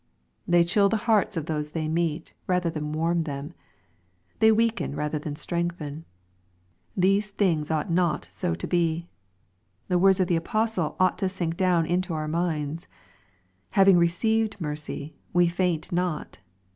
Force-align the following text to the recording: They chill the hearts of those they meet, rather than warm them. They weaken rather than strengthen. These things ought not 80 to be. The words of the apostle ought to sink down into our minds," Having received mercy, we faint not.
They 0.47 0.63
chill 0.63 0.89
the 0.89 0.97
hearts 1.05 1.37
of 1.37 1.45
those 1.45 1.69
they 1.69 1.87
meet, 1.87 2.33
rather 2.47 2.71
than 2.71 2.91
warm 2.91 3.21
them. 3.21 3.53
They 4.39 4.51
weaken 4.51 4.95
rather 4.95 5.19
than 5.19 5.35
strengthen. 5.35 6.05
These 6.97 7.29
things 7.29 7.69
ought 7.69 7.91
not 7.91 8.25
80 8.35 8.55
to 8.57 8.67
be. 8.67 9.09
The 9.89 9.99
words 9.99 10.19
of 10.19 10.25
the 10.27 10.37
apostle 10.41 10.95
ought 10.99 11.19
to 11.19 11.29
sink 11.29 11.55
down 11.55 11.85
into 11.85 12.15
our 12.15 12.27
minds," 12.27 12.87
Having 13.73 13.99
received 13.99 14.59
mercy, 14.59 15.17
we 15.33 15.47
faint 15.47 15.91
not. 15.91 16.39